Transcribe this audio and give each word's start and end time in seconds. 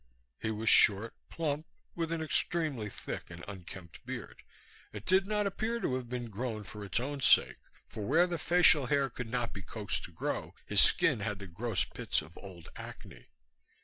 He 0.39 0.49
was 0.49 0.67
short, 0.67 1.13
plump, 1.29 1.67
with 1.93 2.11
an 2.11 2.23
extremely 2.23 2.89
thick 2.89 3.29
and 3.29 3.45
unkempt 3.47 4.03
beard. 4.03 4.41
It 4.91 5.05
did 5.05 5.27
not 5.27 5.45
appear 5.45 5.79
to 5.79 5.93
have 5.93 6.09
been 6.09 6.31
grown 6.31 6.63
for 6.63 6.83
its 6.83 6.99
own 6.99 7.19
sake, 7.21 7.59
for 7.87 8.03
where 8.03 8.25
the 8.25 8.39
facial 8.39 8.87
hair 8.87 9.11
could 9.11 9.29
not 9.29 9.53
be 9.53 9.61
coaxed 9.61 10.03
to 10.05 10.11
grow 10.11 10.55
his 10.65 10.81
skin 10.81 11.19
had 11.19 11.37
the 11.37 11.45
gross 11.45 11.85
pits 11.85 12.23
of 12.23 12.35
old 12.39 12.67
acne. 12.75 13.27